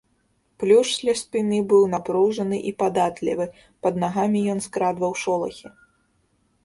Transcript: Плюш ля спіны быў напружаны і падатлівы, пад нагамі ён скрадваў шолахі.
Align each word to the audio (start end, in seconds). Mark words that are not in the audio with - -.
Плюш 0.61 0.93
ля 1.09 1.13
спіны 1.19 1.59
быў 1.73 1.83
напружаны 1.95 2.57
і 2.71 2.75
падатлівы, 2.81 3.45
пад 3.85 3.93
нагамі 4.05 4.39
ён 4.55 4.59
скрадваў 4.71 5.11
шолахі. 5.25 5.67